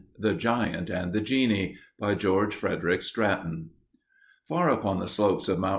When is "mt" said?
5.59-5.69